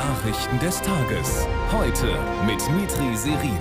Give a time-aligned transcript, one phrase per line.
[0.00, 1.46] Nachrichten des Tages.
[1.70, 2.06] Heute
[2.46, 3.58] mit Mitri Serin.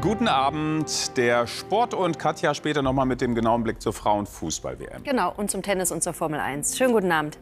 [0.00, 1.16] Guten Abend.
[1.16, 5.04] Der Sport und Katja später nochmal mit dem genauen Blick zur Frauenfußball-WM.
[5.04, 6.76] Genau, und zum Tennis und zur Formel 1.
[6.76, 7.38] Schönen guten Abend.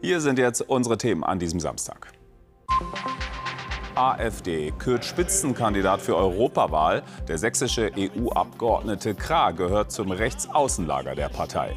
[0.00, 2.08] Hier sind jetzt unsere Themen an diesem Samstag.
[3.94, 7.04] AfD kürt Spitzenkandidat für Europawahl.
[7.28, 11.76] Der sächsische EU-Abgeordnete Krah gehört zum Rechtsaußenlager der Partei.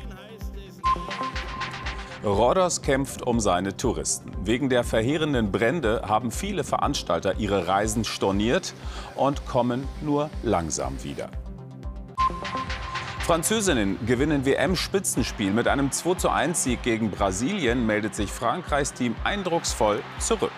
[2.26, 4.32] Rhodos kämpft um seine Touristen.
[4.44, 8.74] Wegen der verheerenden Brände haben viele Veranstalter ihre Reisen storniert
[9.16, 11.30] und kommen nur langsam wieder.
[13.20, 15.52] Französinnen gewinnen WM-Spitzenspiel.
[15.52, 20.52] Mit einem 21 Sieg gegen Brasilien meldet sich Frankreichs Team eindrucksvoll zurück.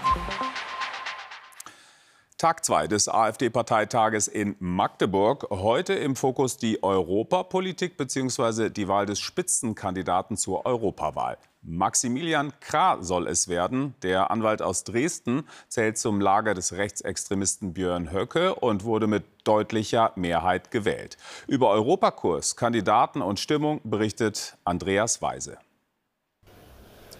[2.37, 5.47] Tag 2 des AfD-Parteitages in Magdeburg.
[5.49, 8.69] Heute im Fokus die Europapolitik bzw.
[8.69, 11.39] die Wahl des Spitzenkandidaten zur Europawahl.
[11.63, 13.95] Maximilian Krah soll es werden.
[14.03, 20.11] Der Anwalt aus Dresden zählt zum Lager des Rechtsextremisten Björn Höcke und wurde mit deutlicher
[20.15, 21.17] Mehrheit gewählt.
[21.47, 25.57] Über Europakurs, Kandidaten und Stimmung berichtet Andreas Weise.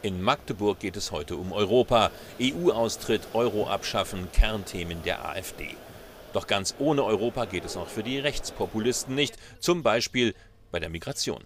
[0.03, 2.12] In Magdeburg geht es heute um Europa.
[2.40, 5.76] EU-Austritt, Euro abschaffen, Kernthemen der AfD.
[6.34, 10.36] Doch ganz ohne Europa geht es auch für die Rechtspopulisten nicht, zum Beispiel
[10.72, 11.44] bei der Migration.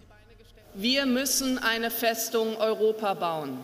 [0.74, 3.58] Wir müssen eine Festung Europa bauen.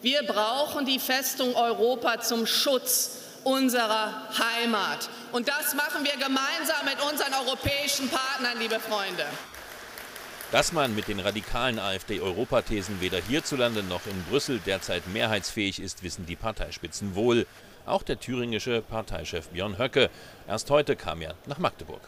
[0.00, 5.08] Wir brauchen die Festung Europa zum Schutz unserer Heimat.
[5.32, 9.24] Und das machen wir gemeinsam mit unseren europäischen Partnern, liebe Freunde.
[10.54, 16.26] Dass man mit den radikalen AfD-Europathesen weder hierzulande noch in Brüssel derzeit mehrheitsfähig ist, wissen
[16.26, 17.44] die Parteispitzen wohl.
[17.86, 20.10] Auch der thüringische Parteichef Björn Höcke.
[20.46, 22.02] Erst heute kam er nach Magdeburg.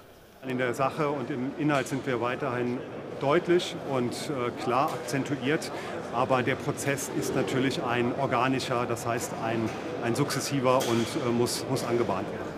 [0.46, 2.78] In der Sache und im Inhalt sind wir weiterhin
[3.18, 5.72] deutlich und äh, klar akzentuiert.
[6.14, 9.68] Aber der Prozess ist natürlich ein organischer, das heißt ein,
[10.04, 12.55] ein sukzessiver und äh, muss, muss angebahnt werden.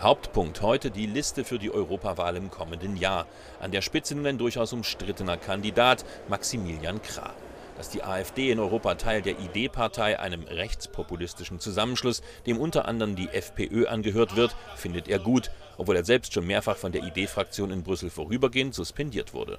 [0.00, 3.26] Hauptpunkt heute die Liste für die Europawahl im kommenden Jahr.
[3.60, 7.32] An der Spitze nun ein durchaus umstrittener Kandidat, Maximilian Krah.
[7.78, 13.28] Dass die AfD in Europa Teil der ID-Partei, einem rechtspopulistischen Zusammenschluss, dem unter anderem die
[13.28, 17.82] FPÖ angehört wird, findet er gut, obwohl er selbst schon mehrfach von der ID-Fraktion in
[17.82, 19.58] Brüssel vorübergehend suspendiert wurde.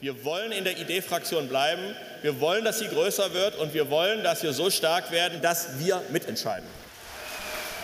[0.00, 1.82] Wir wollen in der ID-Fraktion bleiben.
[2.22, 5.80] Wir wollen, dass sie größer wird und wir wollen, dass wir so stark werden, dass
[5.80, 6.68] wir mitentscheiden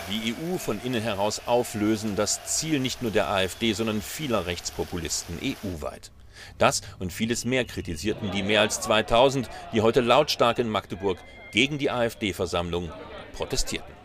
[0.09, 5.37] die EU von innen heraus auflösen, das Ziel nicht nur der AfD, sondern vieler Rechtspopulisten
[5.43, 6.11] EU-weit.
[6.57, 11.17] Das und vieles mehr kritisierten die mehr als 2000, die heute lautstark in Magdeburg
[11.51, 12.91] gegen die AfD-Versammlung
[13.33, 13.97] protestierten.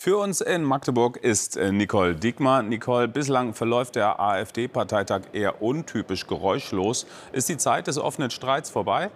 [0.00, 2.62] Für uns in Magdeburg ist äh, Nicole Diekmar.
[2.62, 7.04] Nicole, bislang verläuft der AfD-Parteitag eher untypisch geräuschlos.
[7.32, 9.10] Ist die Zeit des offenen Streits vorbei?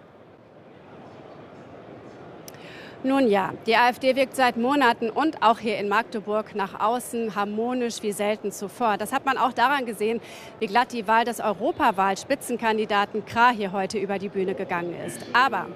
[3.04, 8.00] Nun ja, die AfD wirkt seit Monaten und auch hier in Magdeburg nach außen harmonisch
[8.02, 8.96] wie selten zuvor.
[8.96, 10.20] Das hat man auch daran gesehen,
[10.60, 15.18] wie glatt die Wahl des Europawahl-Spitzenkandidaten Krah hier heute über die Bühne gegangen ist.
[15.32, 15.66] Aber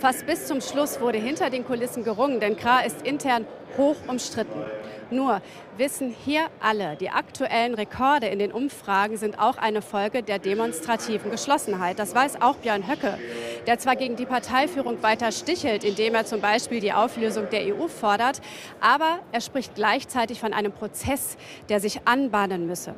[0.00, 3.46] fast bis zum Schluss wurde hinter den Kulissen gerungen, denn Krah ist intern
[3.78, 4.64] hoch umstritten.
[5.12, 5.40] Nur
[5.76, 11.30] wissen hier alle, die aktuellen Rekorde in den Umfragen sind auch eine Folge der demonstrativen
[11.30, 11.98] Geschlossenheit.
[11.98, 13.18] Das weiß auch Björn Höcke,
[13.66, 17.88] der zwar gegen die Parteiführung weiter stichelt, indem er zum Beispiel die Auflösung der EU
[17.88, 18.40] fordert,
[18.80, 21.36] aber er spricht gleichzeitig von einem Prozess,
[21.68, 22.94] der sich anbahnen müsse.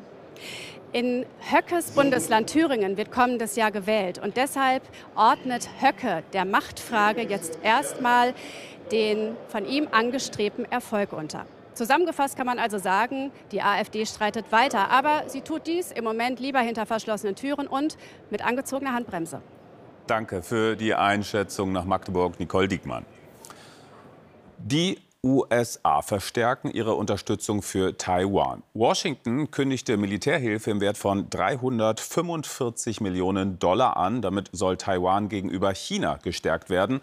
[0.92, 4.82] In Höckes Bundesland Thüringen wird kommendes Jahr gewählt und deshalb
[5.16, 8.32] ordnet Höcke der Machtfrage jetzt erstmal
[8.92, 11.46] den von ihm angestrebten Erfolg unter.
[11.74, 16.38] Zusammengefasst kann man also sagen, die AfD streitet weiter, aber sie tut dies im Moment
[16.38, 17.96] lieber hinter verschlossenen Türen und
[18.30, 19.42] mit angezogener Handbremse.
[20.06, 23.06] Danke für die Einschätzung nach Magdeburg, Nicole Diekmann.
[24.58, 28.62] Die USA verstärken ihre Unterstützung für Taiwan.
[28.74, 34.20] Washington kündigte Militärhilfe im Wert von 345 Millionen Dollar an.
[34.20, 37.00] Damit soll Taiwan gegenüber China gestärkt werden.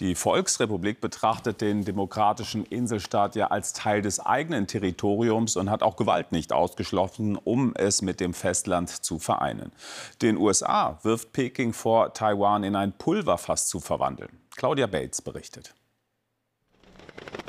[0.00, 5.96] Die Volksrepublik betrachtet den demokratischen Inselstaat ja als Teil des eigenen Territoriums und hat auch
[5.96, 9.72] Gewalt nicht ausgeschlossen, um es mit dem Festland zu vereinen.
[10.20, 14.42] Den USA wirft Peking vor, Taiwan in ein Pulverfass zu verwandeln.
[14.56, 15.74] Claudia Bates berichtet.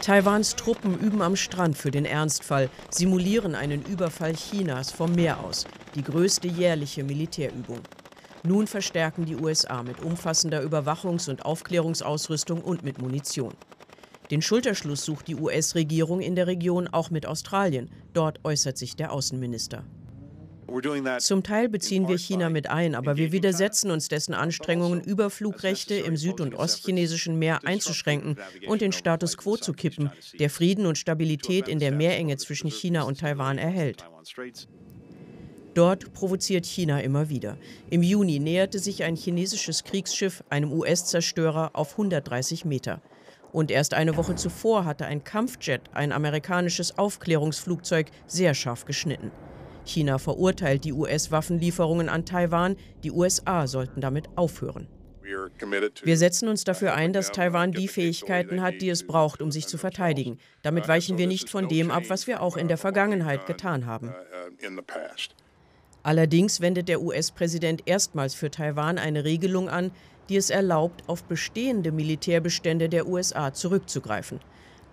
[0.02, 5.66] Taiwans Truppen üben am Strand für den Ernstfall, simulieren einen Überfall Chinas vom Meer aus,
[5.96, 7.80] die größte jährliche Militärübung.
[8.44, 13.54] Nun verstärken die USA mit umfassender Überwachungs- und Aufklärungsausrüstung und mit Munition.
[14.32, 17.90] Den Schulterschluss sucht die US-Regierung in der Region auch mit Australien.
[18.14, 19.84] Dort äußert sich der Außenminister.
[21.20, 26.18] Zum Teil beziehen wir China mit ein, aber wir widersetzen uns dessen Anstrengungen, Überflugrechte im
[26.18, 28.38] süd- und ostchinesischen Meer einzuschränken
[28.68, 33.04] und den Status quo zu kippen, der Frieden und Stabilität in der Meerenge zwischen China
[33.04, 34.04] und Taiwan erhält.
[35.76, 37.58] Dort provoziert China immer wieder.
[37.90, 43.02] Im Juni näherte sich ein chinesisches Kriegsschiff einem US-Zerstörer auf 130 Meter.
[43.52, 49.32] Und erst eine Woche zuvor hatte ein Kampfjet ein amerikanisches Aufklärungsflugzeug sehr scharf geschnitten.
[49.86, 52.76] China verurteilt die US-Waffenlieferungen an Taiwan.
[53.04, 54.88] Die USA sollten damit aufhören.
[56.04, 59.68] Wir setzen uns dafür ein, dass Taiwan die Fähigkeiten hat, die es braucht, um sich
[59.68, 60.38] zu verteidigen.
[60.62, 64.14] Damit weichen wir nicht von dem ab, was wir auch in der Vergangenheit getan haben.
[66.04, 69.92] Allerdings wendet der US-Präsident erstmals für Taiwan eine Regelung an,
[70.28, 74.40] die es erlaubt, auf bestehende Militärbestände der USA zurückzugreifen.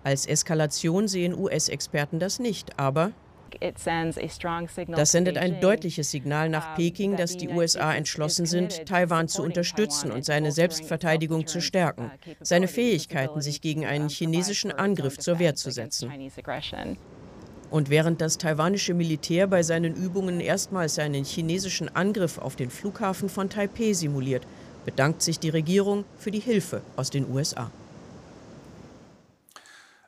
[0.03, 3.11] Als Eskalation sehen US-Experten das nicht, aber
[4.87, 10.11] das sendet ein deutliches Signal nach Peking, dass die USA entschlossen sind, Taiwan zu unterstützen
[10.11, 15.55] und seine Selbstverteidigung zu stärken, uh, seine Fähigkeiten, sich gegen einen chinesischen Angriff zur Wehr
[15.55, 16.11] zu setzen.
[17.69, 23.29] Und während das taiwanische Militär bei seinen Übungen erstmals einen chinesischen Angriff auf den Flughafen
[23.29, 24.45] von Taipeh simuliert,
[24.85, 27.71] bedankt sich die Regierung für die Hilfe aus den USA.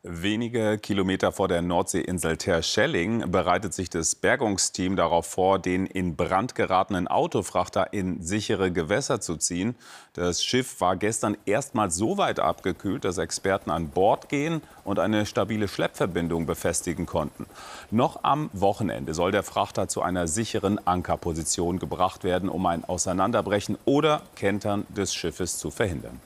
[0.06, 6.56] Wenige Kilometer vor der Nordseeinsel Terschelling bereitet sich das Bergungsteam darauf vor, den in Brand
[6.56, 9.76] geratenen Autofrachter in sichere Gewässer zu ziehen.
[10.12, 15.26] Das Schiff war gestern erstmals so weit abgekühlt, dass Experten an Bord gehen und eine
[15.26, 17.46] stabile Schleppverbindung befestigen konnten.
[17.90, 23.78] Noch am Wochenende soll der Frachter zu einer sicheren Ankerposition gebracht werden, um ein Auseinanderbrechen
[23.86, 26.20] oder Kentern des Schiffes zu verhindern.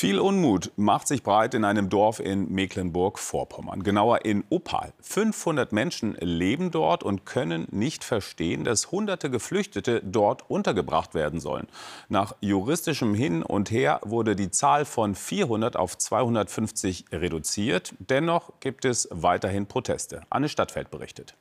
[0.00, 4.92] Viel Unmut macht sich breit in einem Dorf in Mecklenburg-Vorpommern, genauer in Oppal.
[5.00, 11.66] 500 Menschen leben dort und können nicht verstehen, dass hunderte Geflüchtete dort untergebracht werden sollen.
[12.08, 17.92] Nach juristischem Hin und Her wurde die Zahl von 400 auf 250 reduziert.
[17.98, 20.20] Dennoch gibt es weiterhin Proteste.
[20.30, 21.34] Anne Stadtfeld berichtet.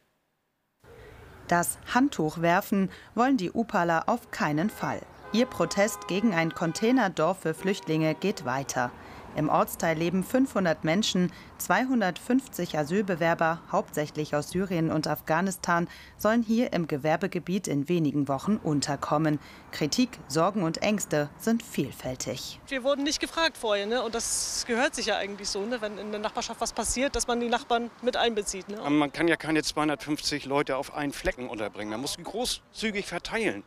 [1.48, 5.02] Das Handtuch werfen wollen die Uppaler auf keinen Fall.
[5.34, 8.92] Ihr Protest gegen ein Containerdorf für Flüchtlinge geht weiter.
[9.36, 16.88] Im Ortsteil leben 500 Menschen, 250 Asylbewerber, hauptsächlich aus Syrien und Afghanistan, sollen hier im
[16.88, 19.40] Gewerbegebiet in wenigen Wochen unterkommen.
[19.72, 22.62] Kritik, Sorgen und Ängste sind vielfältig.
[22.68, 24.02] Wir wurden nicht gefragt vorher, ne?
[24.02, 25.82] und das gehört sich ja eigentlich so, ne?
[25.82, 28.70] wenn in der Nachbarschaft was passiert, dass man die Nachbarn mit einbezieht.
[28.70, 28.78] Ne?
[28.90, 33.64] Man kann ja keine 250 Leute auf einen Flecken unterbringen, man muss großzügig verteilen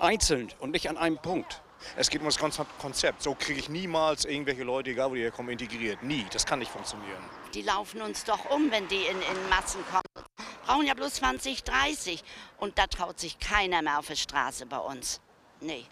[0.00, 1.62] einzeln und nicht an einem Punkt.
[1.96, 3.22] Es geht um das ganze Konzept.
[3.22, 6.02] So kriege ich niemals irgendwelche Leute, egal wo die herkommen, integriert.
[6.02, 6.26] Nie.
[6.32, 7.22] Das kann nicht funktionieren.
[7.54, 10.26] Die laufen uns doch um, wenn die in, in Massen kommen.
[10.66, 12.24] Brauchen ja bloß 20, 30.
[12.58, 15.20] Und da traut sich keiner mehr auf der Straße bei uns.
[15.60, 15.84] Nee,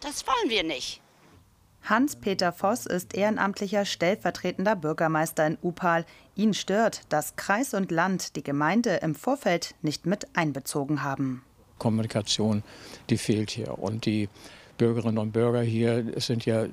[0.00, 1.00] das wollen wir nicht.
[1.82, 6.04] Hans-Peter Voss ist ehrenamtlicher stellvertretender Bürgermeister in Upal.
[6.36, 11.42] Ihn stört, dass Kreis und Land die Gemeinde im Vorfeld nicht mit einbezogen haben.
[11.80, 12.62] Kommunikation,
[13.08, 13.76] die fehlt hier.
[13.76, 14.28] Und die
[14.78, 16.66] Bürgerinnen und Bürger hier sind ja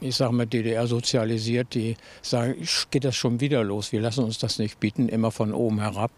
[0.00, 2.56] ich sage mal, DDR sozialisiert, die sagen,
[2.90, 6.10] geht das schon wieder los, wir lassen uns das nicht bieten, immer von oben herab.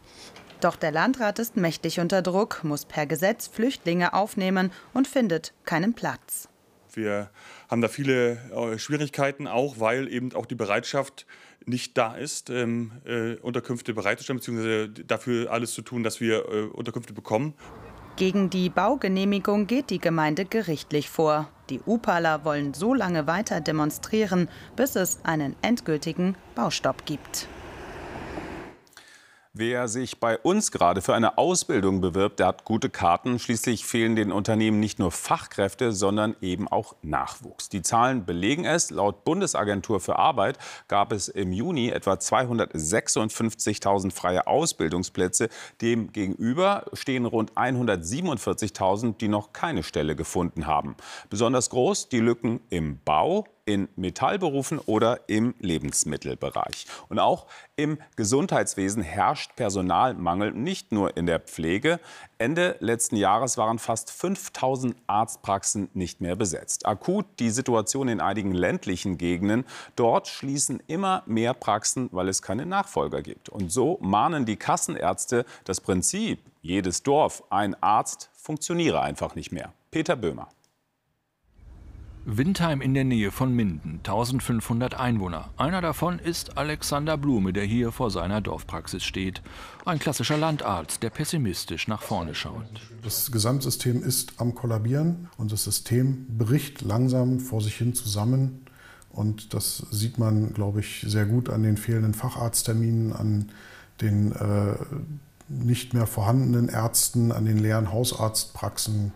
[0.60, 5.94] Doch der Landrat ist mächtig unter Druck, muss per Gesetz Flüchtlinge aufnehmen und findet keinen
[5.94, 6.48] Platz.
[6.94, 7.30] Wir
[7.68, 11.26] haben da viele äh, Schwierigkeiten, auch weil eben auch die Bereitschaft
[11.64, 16.62] nicht da ist, ähm, äh, Unterkünfte bereitzustellen, beziehungsweise dafür alles zu tun, dass wir äh,
[16.66, 17.54] Unterkünfte bekommen.
[18.22, 21.48] Gegen die Baugenehmigung geht die Gemeinde gerichtlich vor.
[21.70, 27.48] Die Upaler wollen so lange weiter demonstrieren, bis es einen endgültigen Baustopp gibt.
[29.54, 33.38] Wer sich bei uns gerade für eine Ausbildung bewirbt, der hat gute Karten.
[33.38, 37.68] Schließlich fehlen den Unternehmen nicht nur Fachkräfte, sondern eben auch Nachwuchs.
[37.68, 38.88] Die Zahlen belegen es.
[38.88, 40.56] Laut Bundesagentur für Arbeit
[40.88, 45.50] gab es im Juni etwa 256.000 freie Ausbildungsplätze.
[45.82, 50.96] Demgegenüber stehen rund 147.000, die noch keine Stelle gefunden haben.
[51.28, 56.86] Besonders groß die Lücken im Bau, in Metallberufen oder im Lebensmittelbereich.
[57.08, 62.00] Und auch im Gesundheitswesen herrscht Personalmangel, nicht nur in der Pflege.
[62.38, 66.86] Ende letzten Jahres waren fast 5000 Arztpraxen nicht mehr besetzt.
[66.86, 69.64] Akut die Situation in einigen ländlichen Gegenden.
[69.94, 73.48] Dort schließen immer mehr Praxen, weil es keine Nachfolger gibt.
[73.48, 79.72] Und so mahnen die Kassenärzte, das Prinzip, jedes Dorf, ein Arzt, funktioniere einfach nicht mehr.
[79.90, 80.48] Peter Böhmer.
[82.24, 85.50] Windheim in der Nähe von Minden, 1500 Einwohner.
[85.56, 89.42] Einer davon ist Alexander Blume, der hier vor seiner Dorfpraxis steht.
[89.84, 92.64] Ein klassischer Landarzt, der pessimistisch nach vorne schaut.
[93.02, 98.66] Das Gesamtsystem ist am Kollabieren und das System bricht langsam vor sich hin zusammen.
[99.10, 103.50] Und das sieht man, glaube ich, sehr gut an den fehlenden Facharztterminen, an
[104.00, 104.76] den äh,
[105.48, 109.12] nicht mehr vorhandenen Ärzten, an den leeren Hausarztpraxen.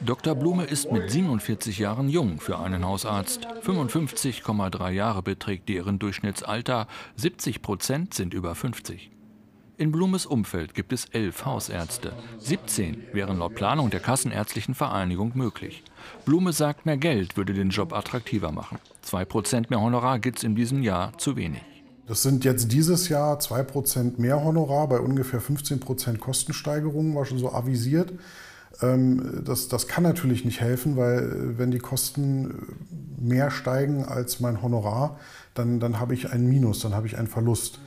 [0.00, 0.34] Dr.
[0.34, 3.46] Blume ist mit 47 Jahren jung für einen Hausarzt.
[3.64, 6.86] 55,3 Jahre beträgt deren Durchschnittsalter,
[7.16, 9.10] 70 Prozent sind über 50.
[9.78, 12.12] In Blumes Umfeld gibt es elf Hausärzte.
[12.38, 15.82] 17 wären laut Planung der Kassenärztlichen Vereinigung möglich.
[16.24, 18.78] Blume sagt, mehr Geld würde den Job attraktiver machen.
[19.02, 21.62] Zwei Prozent mehr Honorar gibt es in diesem Jahr zu wenig.
[22.06, 27.52] Das sind jetzt dieses Jahr 2% mehr Honorar bei ungefähr 15% Kostensteigerungen, war schon so
[27.52, 28.12] avisiert.
[28.82, 32.76] Ähm, das, das kann natürlich nicht helfen, weil äh, wenn die Kosten
[33.18, 35.18] mehr steigen als mein Honorar,
[35.54, 37.80] dann, dann habe ich ein Minus, dann habe ich einen Verlust.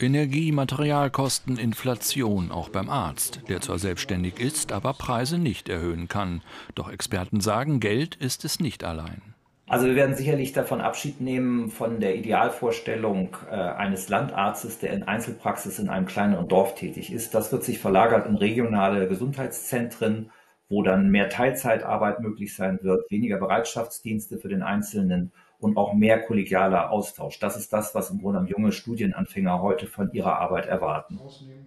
[0.00, 6.42] Energie, Materialkosten, Inflation, auch beim Arzt, der zwar selbstständig ist, aber Preise nicht erhöhen kann.
[6.74, 9.33] Doch Experten sagen, Geld ist es nicht allein.
[9.66, 15.04] Also wir werden sicherlich davon Abschied nehmen von der Idealvorstellung äh, eines Landarztes, der in
[15.04, 17.34] Einzelpraxis in einem kleineren Dorf tätig ist.
[17.34, 20.30] Das wird sich verlagert in regionale Gesundheitszentren,
[20.68, 26.20] wo dann mehr Teilzeitarbeit möglich sein wird, weniger Bereitschaftsdienste für den Einzelnen und auch mehr
[26.20, 27.38] kollegialer Austausch.
[27.38, 31.18] Das ist das, was im Grunde junge Studienanfänger heute von ihrer Arbeit erwarten.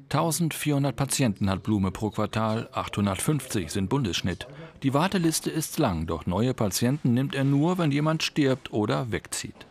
[0.03, 4.47] 1400 Patienten hat Blume pro Quartal, 850 sind Bundesschnitt.
[4.83, 9.66] Die Warteliste ist lang, doch neue Patienten nimmt er nur, wenn jemand stirbt oder wegzieht.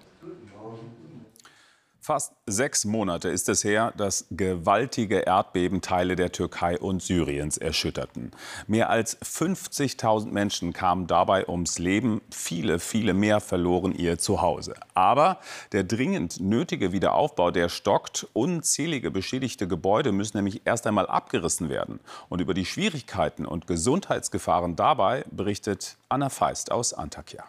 [2.06, 8.30] Fast sechs Monate ist es her, dass gewaltige Erdbeben Teile der Türkei und Syriens erschütterten.
[8.68, 12.22] Mehr als 50.000 Menschen kamen dabei ums Leben.
[12.30, 14.74] Viele, viele mehr verloren ihr Zuhause.
[14.94, 15.40] Aber
[15.72, 18.28] der dringend nötige Wiederaufbau, der stockt.
[18.34, 21.98] Unzählige beschädigte Gebäude müssen nämlich erst einmal abgerissen werden.
[22.28, 27.46] Und über die Schwierigkeiten und Gesundheitsgefahren dabei berichtet Anna Feist aus Antakya.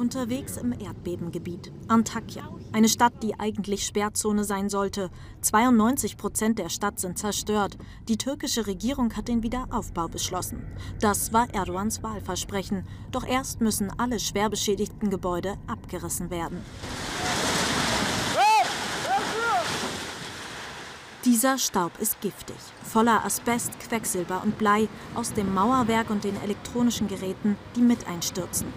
[0.00, 1.70] Unterwegs im Erdbebengebiet.
[1.86, 5.10] Antakya, eine Stadt, die eigentlich Sperrzone sein sollte.
[5.42, 7.76] 92 Prozent der Stadt sind zerstört.
[8.08, 10.64] Die türkische Regierung hat den Wiederaufbau beschlossen.
[11.02, 12.86] Das war Erdogans Wahlversprechen.
[13.12, 16.64] Doch erst müssen alle schwer beschädigten Gebäude abgerissen werden.
[21.26, 27.08] Dieser Staub ist giftig, voller Asbest, Quecksilber und Blei aus dem Mauerwerk und den elektronischen
[27.08, 28.68] Geräten, die mit einstürzen.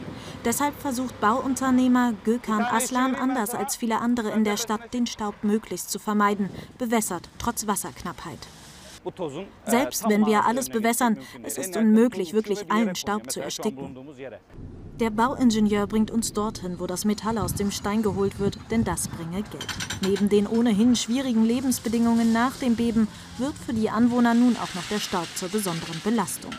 [0.45, 5.89] Deshalb versucht Bauunternehmer Gökhan Aslan, anders als viele andere in der Stadt, den Staub möglichst
[5.89, 8.39] zu vermeiden, bewässert, trotz Wasserknappheit.
[9.65, 13.97] Selbst wenn wir alles bewässern, es ist unmöglich, wirklich allen Staub zu ersticken.
[14.99, 19.07] Der Bauingenieur bringt uns dorthin, wo das Metall aus dem Stein geholt wird, denn das
[19.07, 19.67] bringe Geld.
[20.01, 23.07] Neben den ohnehin schwierigen Lebensbedingungen nach dem Beben
[23.37, 26.51] wird für die Anwohner nun auch noch der Staub zur besonderen Belastung.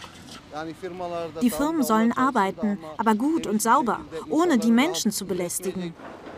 [1.42, 5.94] Die Firmen sollen arbeiten, aber gut und sauber, ohne die Menschen zu belästigen.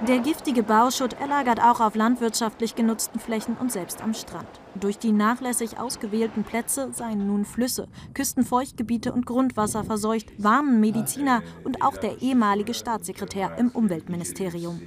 [0.07, 4.49] Der giftige Bauschutt erlagert auch auf landwirtschaftlich genutzten Flächen und selbst am Strand.
[4.75, 11.83] Durch die nachlässig ausgewählten Plätze seien nun Flüsse, Küstenfeuchtgebiete und Grundwasser verseucht, warnen Mediziner und
[11.83, 14.83] auch der ehemalige Staatssekretär im Umweltministerium.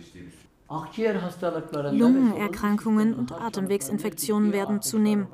[1.92, 5.28] Lungenerkrankungen und Atemwegsinfektionen werden zunehmen.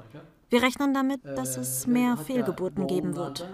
[0.49, 3.47] Wir rechnen damit, dass es mehr Fehlgeburten geben wird.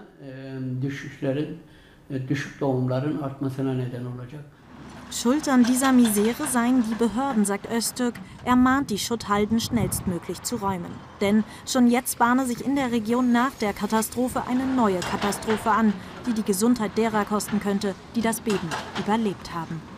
[5.10, 8.14] Schultern dieser Misere seien die Behörden, sagt Öztürk.
[8.44, 10.90] Er mahnt die Schutthalden schnellstmöglich zu räumen.
[11.20, 15.92] Denn schon jetzt bahne sich in der Region nach der Katastrophe eine neue Katastrophe an,
[16.26, 18.68] die die Gesundheit derer kosten könnte, die das Beben
[18.98, 19.91] überlebt haben.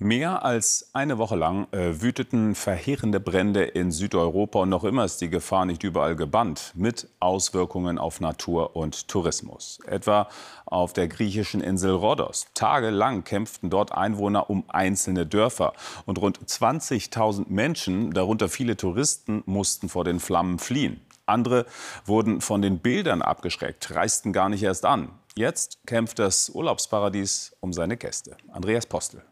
[0.00, 5.20] Mehr als eine Woche lang äh, wüteten verheerende Brände in Südeuropa und noch immer ist
[5.20, 9.80] die Gefahr nicht überall gebannt, mit Auswirkungen auf Natur und Tourismus.
[9.88, 10.28] Etwa
[10.66, 12.46] auf der griechischen Insel Rhodos.
[12.54, 15.72] Tagelang kämpften dort Einwohner um einzelne Dörfer
[16.06, 21.00] und rund 20.000 Menschen, darunter viele Touristen, mussten vor den Flammen fliehen.
[21.26, 21.66] Andere
[22.04, 25.10] wurden von den Bildern abgeschreckt, reisten gar nicht erst an.
[25.34, 28.36] Jetzt kämpft das Urlaubsparadies um seine Gäste.
[28.52, 29.24] Andreas Postel.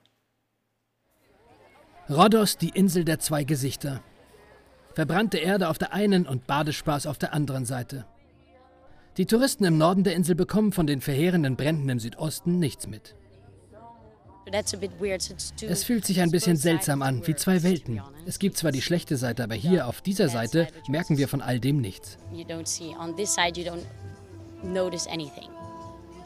[2.08, 4.00] Rhodos, die Insel der zwei Gesichter.
[4.94, 8.06] Verbrannte Erde auf der einen und Badespaß auf der anderen Seite.
[9.16, 13.16] Die Touristen im Norden der Insel bekommen von den verheerenden Bränden im Südosten nichts mit.
[15.62, 18.00] Es fühlt sich ein bisschen seltsam an, wie zwei Welten.
[18.26, 21.58] Es gibt zwar die schlechte Seite, aber hier auf dieser Seite merken wir von all
[21.58, 22.18] dem nichts.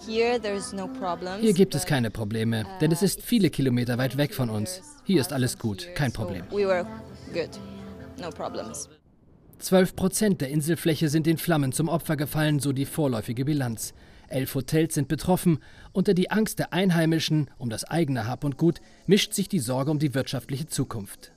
[0.07, 4.83] Hier gibt es keine Probleme, denn es ist viele Kilometer weit weg von uns.
[5.05, 6.45] Hier ist alles gut, kein Problem.
[9.59, 13.93] 12 Prozent der Inselfläche sind den Flammen zum Opfer gefallen, so die vorläufige Bilanz.
[14.29, 15.59] Elf Hotels sind betroffen.
[15.93, 19.91] Unter die Angst der Einheimischen um das eigene Hab und Gut mischt sich die Sorge
[19.91, 21.33] um die wirtschaftliche Zukunft.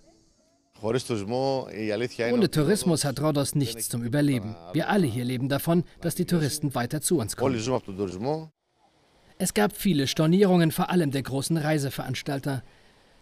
[0.83, 4.55] Ohne Tourismus hat Rhodos nichts zum Überleben.
[4.73, 7.55] Wir alle hier leben davon, dass die Touristen weiter zu uns kommen.
[9.37, 12.63] Es gab viele Stornierungen, vor allem der großen Reiseveranstalter.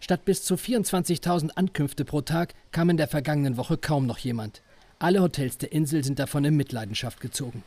[0.00, 4.62] Statt bis zu 24.000 Ankünfte pro Tag kam in der vergangenen Woche kaum noch jemand.
[4.98, 7.62] Alle Hotels der Insel sind davon in Mitleidenschaft gezogen.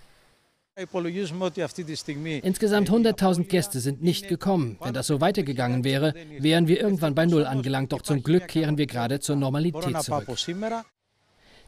[2.44, 4.78] Insgesamt 100.000 Gäste sind nicht gekommen.
[4.82, 7.94] Wenn das so weitergegangen wäre, wären wir irgendwann bei Null angelangt.
[7.94, 10.28] Doch zum Glück kehren wir gerade zur Normalität zurück.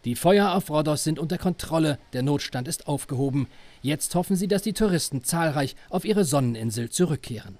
[0.03, 1.99] Die Feuer auf Rhodos sind unter Kontrolle.
[2.11, 3.47] Der Notstand ist aufgehoben.
[3.81, 7.57] Jetzt hoffen sie, dass die Touristen zahlreich auf ihre Sonneninsel zurückkehren.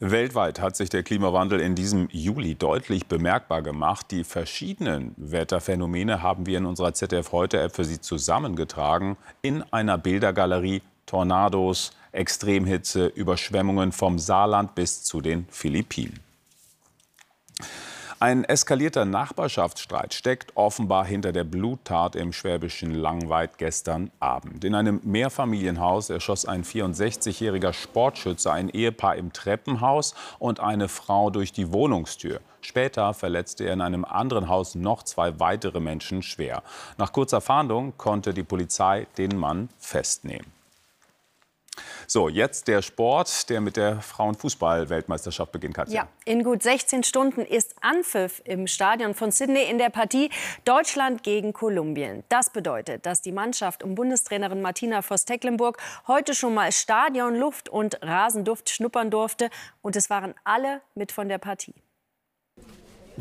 [0.00, 4.12] Weltweit hat sich der Klimawandel in diesem Juli deutlich bemerkbar gemacht.
[4.12, 10.82] Die verschiedenen Wetterphänomene haben wir in unserer ZDF Heute-App für Sie zusammengetragen in einer Bildergalerie
[11.04, 16.27] Tornados, Extremhitze, Überschwemmungen vom Saarland bis zu den Philippinen.
[18.20, 24.64] Ein eskalierter Nachbarschaftsstreit steckt offenbar hinter der Bluttat im schwäbischen Langweid gestern Abend.
[24.64, 31.52] In einem Mehrfamilienhaus erschoss ein 64-jähriger Sportschütze ein Ehepaar im Treppenhaus und eine Frau durch
[31.52, 32.40] die Wohnungstür.
[32.60, 36.64] Später verletzte er in einem anderen Haus noch zwei weitere Menschen schwer.
[36.96, 40.57] Nach kurzer Fahndung konnte die Polizei den Mann festnehmen.
[42.10, 45.94] So, jetzt der Sport, der mit der Frauenfußball-Weltmeisterschaft beginnt, Katja.
[45.94, 50.30] Ja, in gut 16 Stunden ist Anpfiff im Stadion von Sydney in der Partie
[50.64, 52.24] Deutschland gegen Kolumbien.
[52.30, 58.00] Das bedeutet, dass die Mannschaft um Bundestrainerin Martina Voss-Tecklenburg heute schon mal Stadion, Luft und
[58.00, 59.50] Rasenduft schnuppern durfte.
[59.82, 61.74] Und es waren alle mit von der Partie.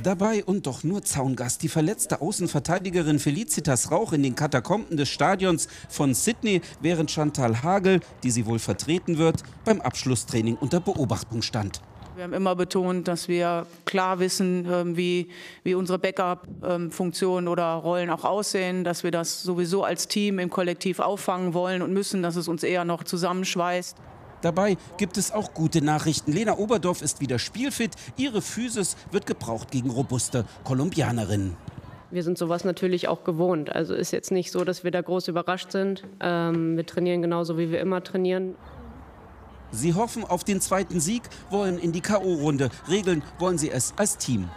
[0.04, 5.68] Dabei und doch nur Zaungast die verletzte Außenverteidigerin Felicitas Rauch in den Katakomben des Stadions
[5.90, 11.82] von Sydney, während Chantal Hagel, die sie wohl vertreten wird, beim Abschlusstraining unter Beobachtung stand.
[12.16, 15.30] Wir haben immer betont, dass wir klar wissen, ähm, wie,
[15.64, 21.00] wie unsere Backup-Funktionen oder Rollen auch aussehen, dass wir das sowieso als Team im Kollektiv
[21.00, 23.98] auffangen wollen und müssen, dass es uns eher noch zusammenschweißt.
[24.42, 26.32] Dabei gibt es auch gute Nachrichten.
[26.32, 27.92] Lena Oberdorf ist wieder spielfit.
[28.18, 31.58] Ihre Physis wird gebraucht gegen robuste Kolumbianerinnen.
[32.10, 33.70] Wir sind sowas natürlich auch gewohnt.
[33.70, 36.04] Also ist jetzt nicht so, dass wir da groß überrascht sind.
[36.22, 38.56] Ähm, wir trainieren genauso, wie wir immer trainieren.
[39.72, 42.70] Sie hoffen auf den zweiten Sieg, wollen in die K.O.-Runde.
[42.90, 44.50] Regeln wollen sie es als Team.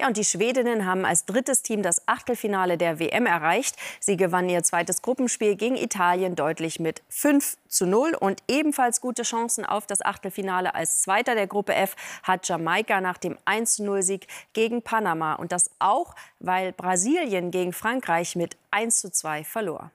[0.00, 3.76] Ja, und die Schwedinnen haben als drittes Team das Achtelfinale der WM erreicht.
[4.00, 9.22] Sie gewannen ihr zweites Gruppenspiel gegen Italien deutlich mit 5 zu 0 und ebenfalls gute
[9.22, 13.84] Chancen auf das Achtelfinale als Zweiter der Gruppe F hat Jamaika nach dem 1 zu
[13.84, 19.44] 0 Sieg gegen Panama und das auch, weil Brasilien gegen Frankreich mit 1 zu 2
[19.44, 19.92] verlor.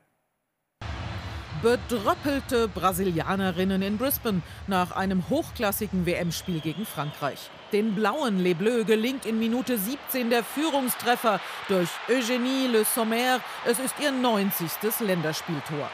[1.61, 7.49] Bedröppelte Brasilianerinnen in Brisbane nach einem hochklassigen WM-Spiel gegen Frankreich.
[7.71, 13.41] Den blauen Les Bleus gelingt in Minute 17 der Führungstreffer durch Eugénie Le Sommer.
[13.63, 14.71] Es ist ihr 90.
[15.01, 15.89] Länderspieltor.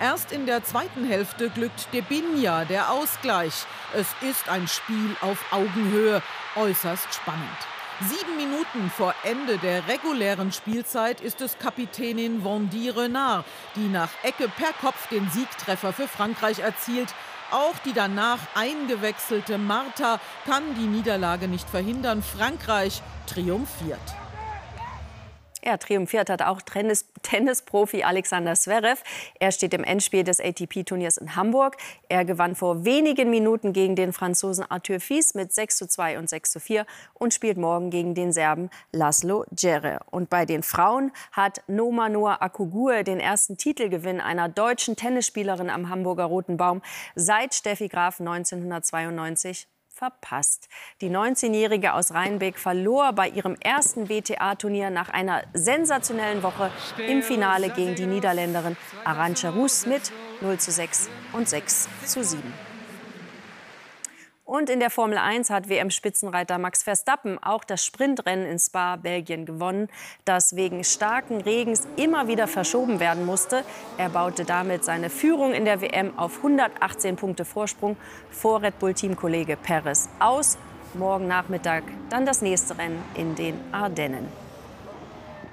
[0.00, 3.66] Erst in der zweiten Hälfte glückt Debinja der Ausgleich.
[3.94, 6.22] Es ist ein Spiel auf Augenhöhe,
[6.54, 7.48] äußerst spannend.
[8.00, 13.44] Sieben Minuten vor Ende der regulären Spielzeit ist es Kapitänin Vendy Renard,
[13.76, 17.14] die nach Ecke per Kopf den Siegtreffer für Frankreich erzielt.
[17.52, 22.22] Auch die danach eingewechselte Marta kann die Niederlage nicht verhindern.
[22.22, 24.00] Frankreich triumphiert.
[25.64, 29.00] Ja, triumphiert hat auch Tennis, Tennisprofi Alexander Zverev.
[29.38, 31.76] Er steht im Endspiel des ATP-Turniers in Hamburg.
[32.08, 36.28] Er gewann vor wenigen Minuten gegen den Franzosen Arthur Fies mit 6 zu 2 und
[36.28, 40.00] 6 zu 4 und spielt morgen gegen den Serben Laszlo Djere.
[40.10, 45.88] Und bei den Frauen hat Noma Noah Akugur den ersten Titelgewinn einer deutschen Tennisspielerin am
[45.88, 46.82] Hamburger Roten Baum
[47.14, 49.68] seit Steffi Graf 1992
[50.02, 50.68] verpasst.
[51.00, 56.72] Die 19-Jährige aus Rheinbeck verlor bei ihrem ersten WTA-Turnier nach einer sensationellen Woche
[57.06, 60.10] im Finale gegen die Niederländerin Arantxa Rus mit
[60.40, 62.71] 0 zu 6 und 6 zu 7.
[64.52, 69.46] Und in der Formel 1 hat WM-Spitzenreiter Max Verstappen auch das Sprintrennen in Spa, Belgien,
[69.46, 69.88] gewonnen,
[70.26, 73.64] das wegen starken Regens immer wieder verschoben werden musste.
[73.96, 77.96] Er baute damit seine Führung in der WM auf 118 Punkte Vorsprung
[78.30, 80.58] vor Red Bull-Teamkollege Perez aus.
[80.92, 84.28] Morgen Nachmittag dann das nächste Rennen in den Ardennen.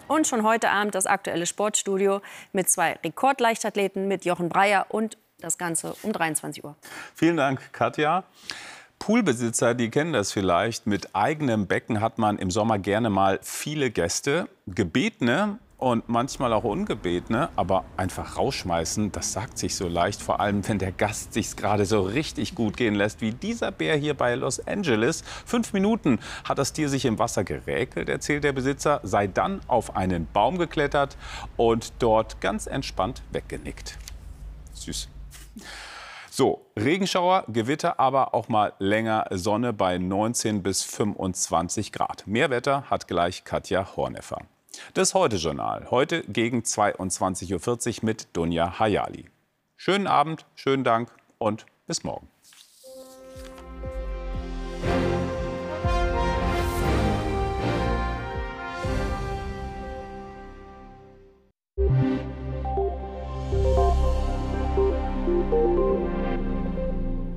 [0.09, 2.19] Und schon heute Abend das aktuelle Sportstudio
[2.51, 6.75] mit zwei Rekordleichtathleten, mit Jochen Breyer und das Ganze um 23 Uhr.
[7.15, 8.25] Vielen Dank, Katja.
[8.99, 10.85] Poolbesitzer, die kennen das vielleicht.
[10.85, 14.49] Mit eigenem Becken hat man im Sommer gerne mal viele Gäste.
[14.67, 20.67] Gebetene und manchmal auch ungebetene, aber einfach rausschmeißen, das sagt sich so leicht, vor allem
[20.67, 24.35] wenn der Gast sich gerade so richtig gut gehen lässt, wie dieser Bär hier bei
[24.35, 25.23] Los Angeles.
[25.45, 29.95] Fünf Minuten hat das Tier sich im Wasser geräkelt, erzählt der Besitzer, sei dann auf
[29.95, 31.17] einen Baum geklettert
[31.55, 33.97] und dort ganz entspannt weggenickt.
[34.73, 35.07] Süß.
[36.39, 42.27] So, Regenschauer, Gewitter, aber auch mal länger Sonne bei 19 bis 25 Grad.
[42.27, 44.37] Mehr Wetter hat gleich Katja Horneffer.
[44.93, 45.87] Das Heute-Journal.
[45.91, 49.25] Heute gegen 22.40 Uhr mit Dunja Hayali.
[49.75, 52.29] Schönen Abend, schönen Dank und bis morgen.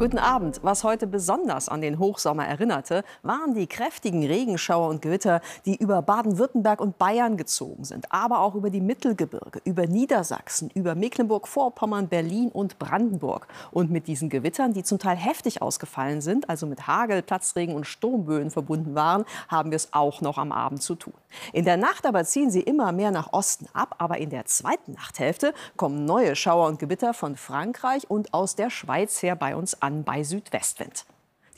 [0.03, 0.59] Guten Abend.
[0.65, 6.03] Was heute besonders an den Hochsommer erinnerte, waren die kräftigen Regenschauer und Gewitter, die über
[6.03, 12.49] Baden-Württemberg und Bayern gezogen sind, aber auch über die Mittelgebirge, über Niedersachsen, über Mecklenburg-Vorpommern, Berlin
[12.49, 13.47] und Brandenburg.
[13.71, 17.87] Und mit diesen Gewittern, die zum Teil heftig ausgefallen sind, also mit Hagel, Platzregen und
[17.87, 21.15] Sturmböen verbunden waren, haben wir es auch noch am Abend zu tun.
[21.53, 24.95] In der Nacht aber ziehen sie immer mehr nach Osten ab, aber in der zweiten
[24.95, 29.81] Nachthälfte kommen neue Schauer und Gewitter von Frankreich und aus der Schweiz her bei uns
[29.81, 31.05] an an bei Südwestwind.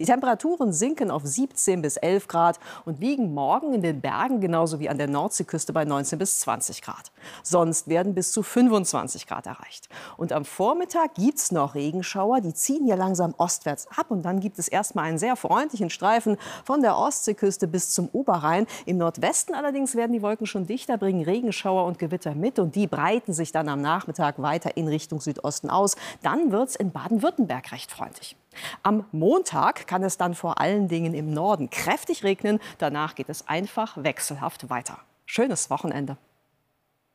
[0.01, 4.81] Die Temperaturen sinken auf 17 bis 11 Grad und liegen morgen in den Bergen genauso
[4.81, 7.13] wie an der Nordseeküste bei 19 bis 20 Grad.
[7.45, 9.89] Sonst werden bis zu 25 Grad erreicht.
[10.17, 14.41] Und am Vormittag gibt es noch Regenschauer, die ziehen ja langsam ostwärts ab und dann
[14.41, 18.67] gibt es erstmal einen sehr freundlichen Streifen von der Ostseeküste bis zum Oberrhein.
[18.87, 22.89] Im Nordwesten allerdings werden die Wolken schon dichter, bringen Regenschauer und Gewitter mit und die
[22.89, 25.95] breiten sich dann am Nachmittag weiter in Richtung Südosten aus.
[26.23, 28.37] Dann wird es in Baden-Württemberg recht freundlich.
[28.83, 32.61] Am Montag kann es dann vor allen Dingen im Norden kräftig regnen.
[32.79, 34.99] Danach geht es einfach wechselhaft weiter.
[35.27, 36.17] Schönes Wochenende.